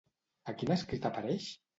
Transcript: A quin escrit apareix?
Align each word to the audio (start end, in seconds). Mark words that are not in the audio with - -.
A 0.53 0.55
quin 0.61 0.71
escrit 0.75 1.05
apareix? 1.11 1.51